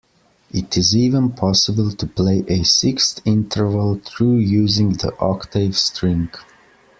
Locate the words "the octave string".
4.93-6.29